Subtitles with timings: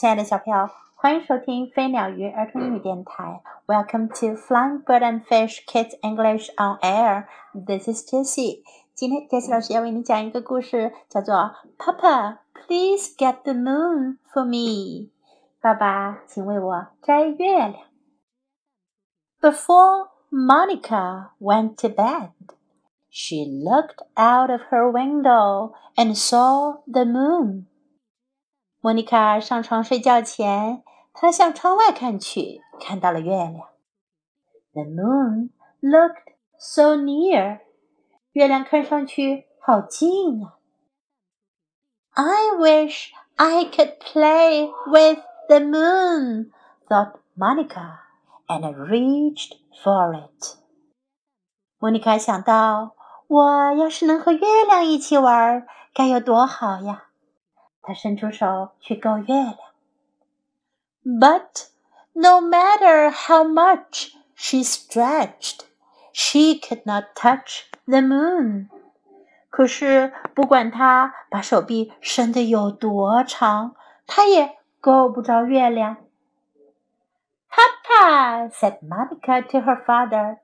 [0.00, 3.42] 亲爱的小朋友，欢迎收听飞鸟鱼儿童英语电台。
[3.66, 7.24] Welcome to Flying Bird and Fish Kids English on Air.
[7.54, 8.62] This is Jessie.
[8.94, 11.34] 今天 Jessie 老师要为你讲一个故事，叫做
[11.78, 15.10] Papa, please get the moon for me.
[15.62, 17.74] 爸爸，请为我摘月亮。
[19.40, 22.32] Before Monica went to bed,
[23.08, 27.64] she looked out of her window and saw the moon.
[28.80, 33.68] 莫妮卡上床睡觉前，她向窗外看去，看到了月亮。
[34.72, 37.60] The moon looked so near，
[38.32, 40.58] 月亮看上去好近啊。
[42.12, 46.50] I wish I could play with the moon,
[46.88, 47.98] thought Monica,
[48.46, 50.56] and reached for it.
[51.78, 52.94] 莫妮卡想到，
[53.26, 57.08] 我要是能和月亮一起玩，该有多好呀！
[57.82, 59.56] 他伸出手去够月亮。
[61.04, 61.68] But
[62.12, 65.60] no matter how much she stretched,
[66.12, 68.68] she could not touch the moon.
[69.50, 73.74] 可是不管她把手臂伸得有多长，
[74.06, 75.96] 她也够不着月亮。
[77.48, 80.38] Papa, said Monica to her father,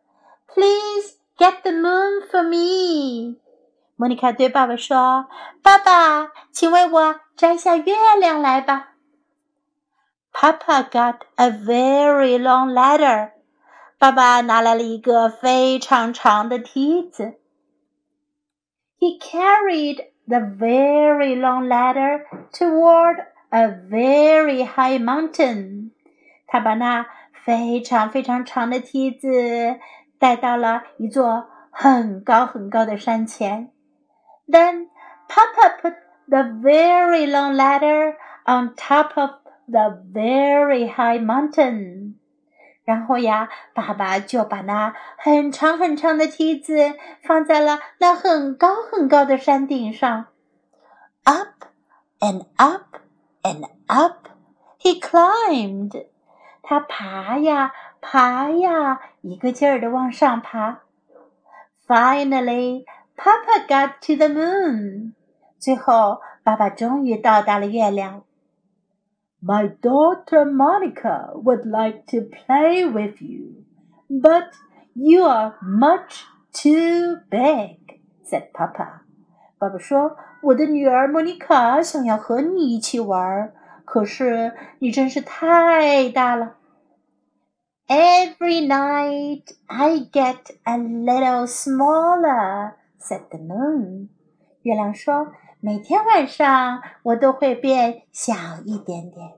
[0.47, 3.37] please get the moon for me.
[4.00, 5.26] 莫妮卡对爸爸说
[5.64, 8.94] ：“爸爸，请为我摘下月亮来吧。”
[10.32, 13.32] Papa got a very long ladder.
[13.98, 17.40] 爸爸拿来了一个非常长的梯子。
[19.00, 25.90] He carried the very long ladder toward a very high mountain.
[26.46, 27.08] 他把那
[27.44, 29.80] 非常非常长的梯子
[30.20, 33.72] 带到了一座很高很高的山前。
[34.49, 34.89] then
[35.29, 35.95] Papa put
[36.29, 38.17] the very long ladder
[38.47, 39.31] on top of
[39.69, 42.15] the very high mountain.
[42.85, 50.27] 然后呀，爸爸就把那很长很长的梯子放在了那很高很高的山顶上。
[51.25, 51.67] Up
[52.19, 52.97] and up
[53.43, 54.29] and up,
[54.81, 56.07] he climbed.
[56.63, 60.81] 他爬呀爬呀，一个劲儿的往上爬。
[61.87, 62.85] Finally.
[63.17, 65.15] Papa got to the moon.
[65.59, 68.25] 最后，爸爸终于到达了月亮。
[69.41, 73.65] My daughter Monica would like to play with you,
[74.09, 74.51] but
[74.95, 76.23] you are much
[76.53, 79.03] too big," said Papa.
[79.59, 83.53] 爸爸说：“我的女儿莫妮卡想要和你一起玩，
[83.85, 86.57] 可是你真是太大了。”
[87.89, 94.10] Every night I get a little smaller said the moon.
[94.62, 95.32] 月亮说
[95.62, 98.34] ：“每天晚上我都会变小
[98.66, 99.34] 一点点。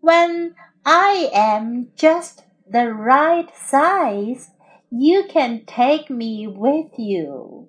[0.00, 2.38] When I am just
[2.70, 4.48] the right size,
[4.88, 7.68] you can take me with you.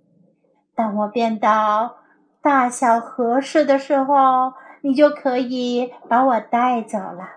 [0.75, 1.97] 当我变到
[2.41, 7.36] 大小合适的时候，你就可以把我带走了。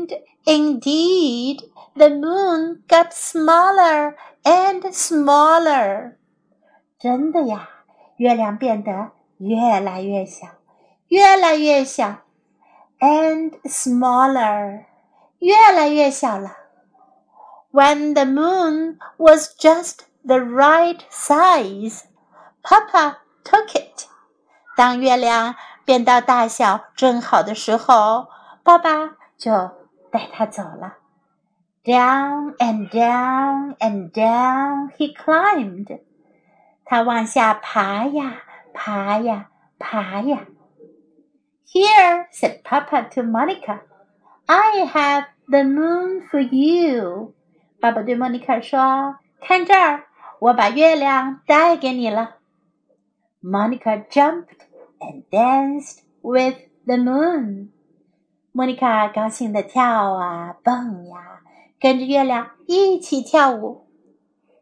[0.00, 0.10] And
[0.46, 1.60] indeed,
[1.94, 6.16] the moon got smaller and smaller.
[6.98, 7.68] 真的呀，
[8.16, 10.46] 月亮变得越来越小，
[11.08, 12.22] 越来越小，
[13.00, 14.86] and smaller，
[15.40, 16.56] 越来越小了。
[17.70, 22.04] When the moon was just the right size,
[22.62, 24.06] Papa took it.
[24.74, 25.54] 当月亮
[25.84, 28.28] 变到大小正好的时候，
[28.62, 29.52] 爸爸就
[30.10, 30.98] 带它走了。
[31.84, 36.00] Down and down and down he climbed.
[36.84, 38.42] 他往下爬呀，
[38.72, 40.46] 爬呀，爬呀。
[41.66, 43.80] Here, said Papa to Monica,
[44.46, 47.34] I have the moon for you.
[47.80, 50.06] 爸爸对莫妮卡说：“看这儿，
[50.38, 52.36] 我把月亮带给你了。”
[53.42, 54.46] Monica jumped
[54.98, 57.68] and danced with the moon.
[58.52, 61.40] 莫妮卡高兴地跳啊，蹦呀。
[61.78, 63.86] 跟着月亮一起跳舞。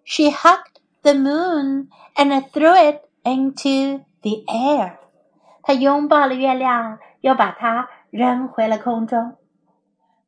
[0.05, 4.97] She hugged the moon and threw it into the air。
[5.63, 9.37] 她拥抱了月亮，又把它扔回了空中。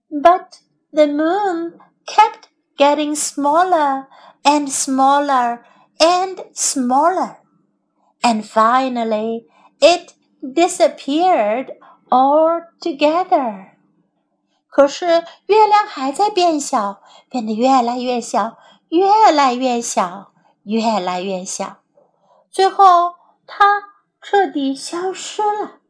[0.09, 0.61] But
[0.93, 2.45] the moon kept
[2.77, 4.07] getting smaller
[4.45, 5.65] and smaller
[5.99, 7.39] and smaller,
[8.23, 9.47] and finally
[9.81, 11.73] it disappeared
[12.11, 13.71] altogether.
[14.69, 15.07] 可是
[15.47, 17.01] 月亮还在变小，
[17.31, 20.33] 变得越来越小，越来越小，
[20.65, 21.79] 越来越小，
[22.51, 23.15] 最后
[23.47, 23.85] 它
[24.21, 25.81] 彻底消失了。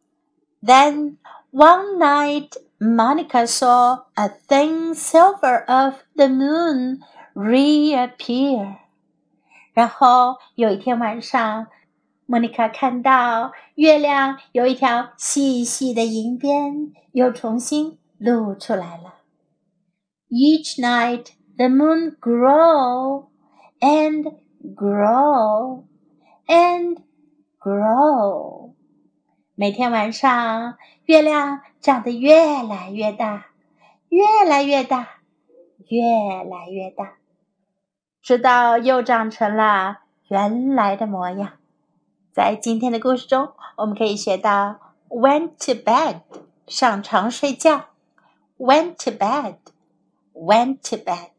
[0.63, 1.17] Then
[1.57, 7.01] One night, Monica saw a thin silver of the moon
[7.35, 8.77] reappear.
[9.73, 11.69] 然后有一天晚上，
[12.32, 19.16] 莫妮卡看到月亮有一条细细的银边又重新露出来了。
[20.30, 23.26] Each night the moon grow
[23.82, 24.34] and
[24.74, 25.84] grow
[26.48, 27.00] and
[27.60, 28.76] grow。
[29.56, 33.48] 每天晚上，月亮长得越来越大，
[34.08, 35.06] 越来越大，
[35.90, 36.02] 越
[36.50, 37.16] 来越大，
[38.22, 39.98] 直到又长成了
[40.30, 41.58] 原来的模样。
[42.33, 44.79] 在今天的故事中，我们可以学到
[45.09, 46.21] went to bed
[46.67, 47.87] 上床睡觉，
[48.59, 49.57] went to bed
[50.35, 51.31] went to bed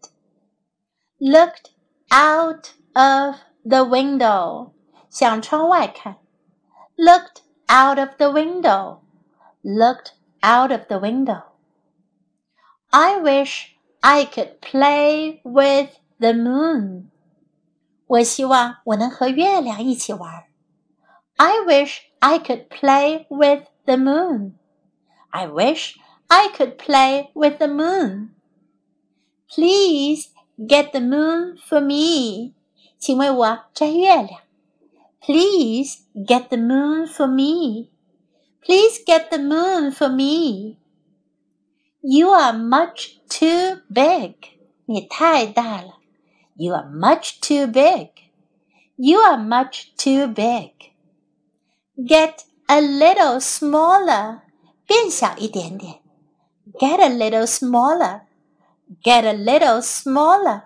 [1.20, 1.72] looked
[2.10, 4.72] out of the window
[5.10, 6.18] 向窗外看，
[6.96, 9.00] looked out of the window
[9.62, 11.44] looked out of the window
[12.90, 17.10] I wish I could play with the moon
[18.08, 20.46] 我希望我能和月亮一起玩。
[21.42, 24.58] I wish I could play with the moon.
[25.32, 25.98] I wish
[26.30, 28.32] I could play with the moon.
[29.50, 30.30] Please
[30.66, 32.54] get the moon for me.
[32.98, 34.42] 请为我摘月亮。
[35.22, 37.90] Please get the moon for me.
[38.62, 40.78] Please get the moon for me.
[42.02, 44.36] You are much too big.
[44.86, 46.00] 你太大了。
[46.56, 48.10] You are much too big.
[48.96, 50.72] You are much too big.
[51.96, 54.42] Get a little smaller，
[54.86, 56.02] 变小一点点。
[56.80, 58.22] Get a little smaller.
[59.04, 60.64] Get a little smaller.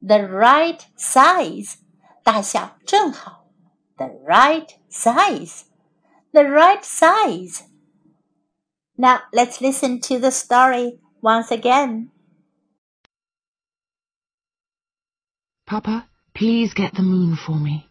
[0.00, 1.76] The right size，
[2.22, 3.46] 大小正好。
[3.96, 5.64] The right size.
[6.32, 7.62] The right size.
[8.96, 12.10] Now let's listen to the story once again.
[15.66, 17.87] Papa, please get the moon for me.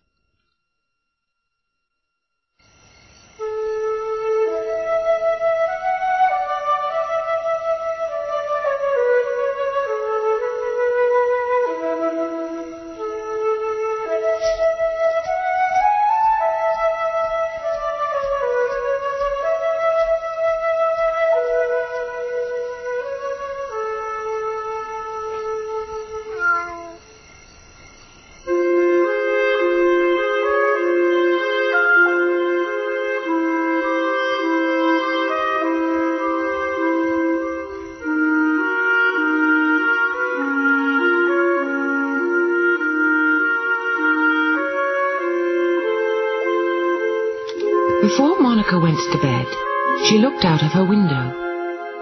[50.68, 51.32] Of her window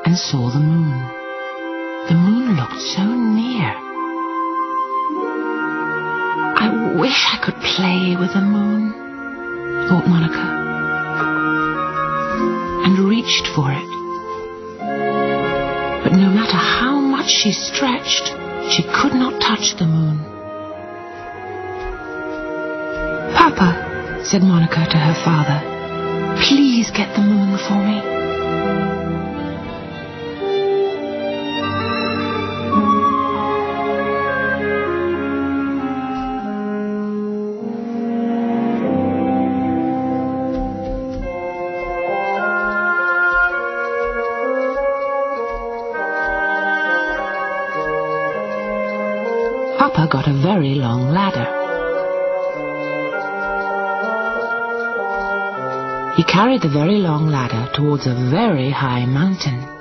[0.04, 0.98] and saw the moon.
[2.08, 3.70] The moon looked so near.
[6.58, 8.90] I wish I could play with the moon,
[9.88, 10.46] thought Monica,
[12.86, 13.90] and reached for it.
[16.02, 18.34] But no matter how much she stretched,
[18.72, 20.18] she could not touch the moon.
[23.32, 25.62] Papa, said Monica to her father,
[26.48, 28.15] Please get the moon for me.
[49.96, 51.48] Papa got a very long ladder.
[56.16, 59.75] He carried the very long ladder towards a very high mountain.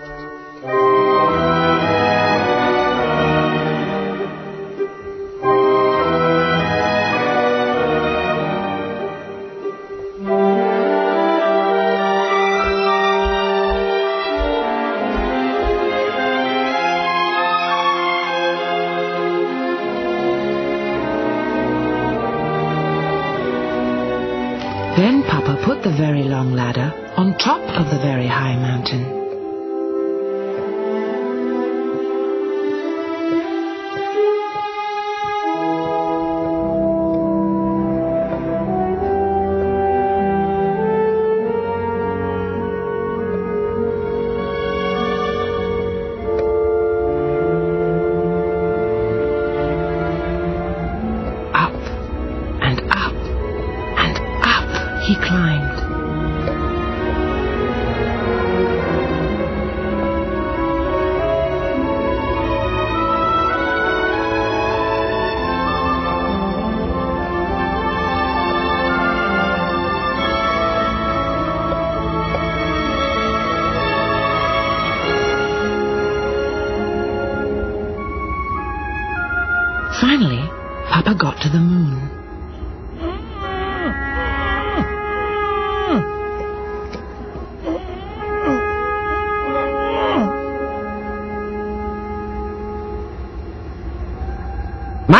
[27.45, 29.14] Top of the very high mountain.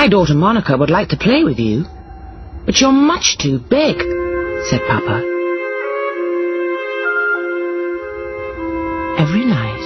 [0.05, 1.83] My daughter Monica would like to play with you,
[2.67, 3.97] but you're much too big,
[4.69, 5.17] said Papa.
[9.17, 9.85] Every night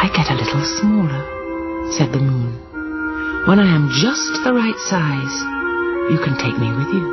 [0.00, 3.44] I get a little smaller, said the moon.
[3.46, 5.36] When I am just the right size,
[6.10, 7.06] you can take me with you.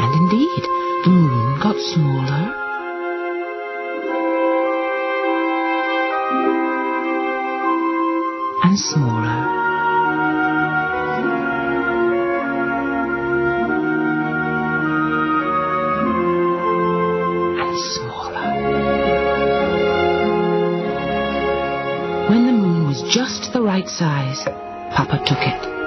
[0.00, 0.71] And indeed,
[8.72, 9.28] and smaller.
[17.60, 18.48] And smaller.
[22.30, 24.42] When the moon was just the right size,
[24.96, 25.81] Papa took it.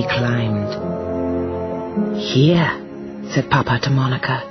[0.00, 0.72] He climbed.
[2.18, 2.70] Here,
[3.34, 4.42] said Papa to Monica,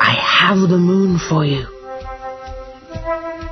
[0.00, 1.66] I have the moon for you.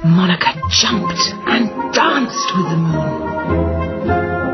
[0.05, 4.52] Monica jumped and danced with the moon.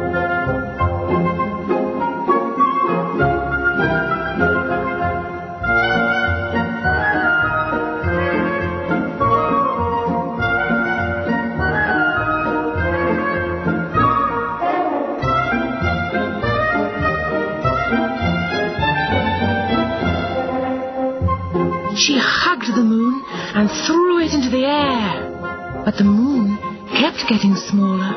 [27.39, 28.17] Getting smaller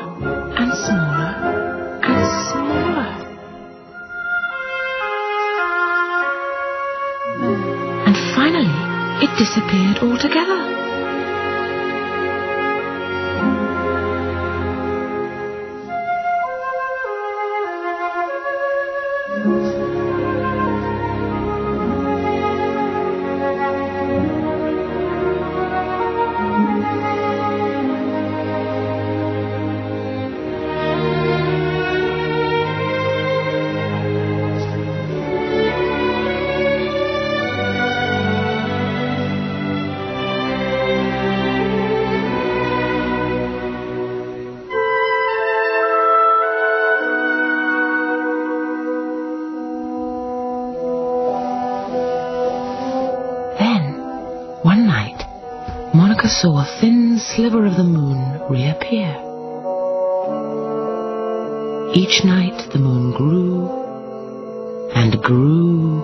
[0.58, 1.30] and smaller
[2.02, 3.06] and smaller.
[8.04, 8.66] And finally,
[9.22, 10.71] it disappeared altogether.
[56.42, 58.18] Saw a thin sliver of the moon
[58.50, 59.14] reappear.
[61.94, 63.68] Each night the moon grew
[64.92, 66.02] and grew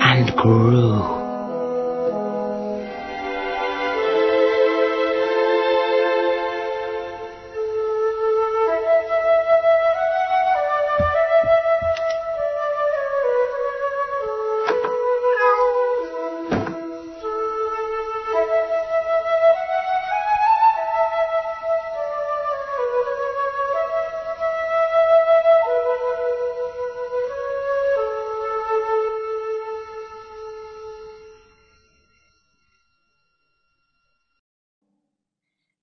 [0.00, 1.14] and grew.“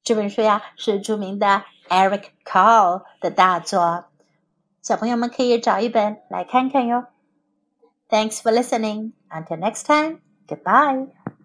[0.06, 4.06] 这本书呀是著名的 Eric Carle 的大作，
[4.84, 7.08] 小朋友们可以找一本来看看哟。
[8.08, 9.14] Thanks for listening.
[9.32, 11.08] Until next time, goodbye.